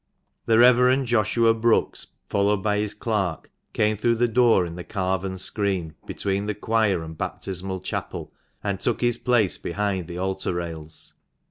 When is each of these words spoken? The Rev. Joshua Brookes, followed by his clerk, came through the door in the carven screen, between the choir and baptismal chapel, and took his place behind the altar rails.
The 0.47 0.57
Rev. 0.57 1.05
Joshua 1.05 1.53
Brookes, 1.53 2.07
followed 2.27 2.63
by 2.63 2.79
his 2.79 2.95
clerk, 2.95 3.51
came 3.71 3.95
through 3.95 4.15
the 4.15 4.27
door 4.27 4.65
in 4.65 4.73
the 4.75 4.83
carven 4.83 5.37
screen, 5.37 5.93
between 6.07 6.47
the 6.47 6.55
choir 6.55 7.03
and 7.03 7.15
baptismal 7.15 7.81
chapel, 7.81 8.33
and 8.63 8.79
took 8.79 9.01
his 9.01 9.19
place 9.19 9.59
behind 9.59 10.07
the 10.07 10.17
altar 10.17 10.55
rails. 10.55 11.13